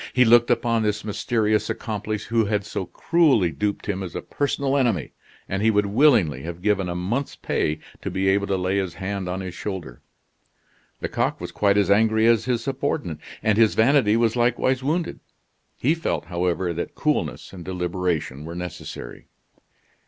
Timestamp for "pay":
7.35-7.77